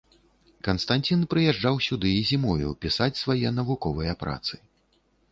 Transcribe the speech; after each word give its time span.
Канстанцін 0.67 1.19
прыязджаў 1.33 1.75
сюды 1.87 2.09
і 2.19 2.23
зімою, 2.29 2.71
пісаць 2.85 3.11
свае 3.23 3.49
навуковыя 3.59 4.17
працы. 4.23 4.55